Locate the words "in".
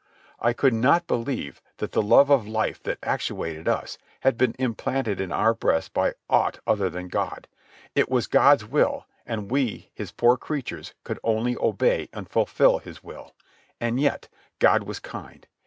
5.21-5.31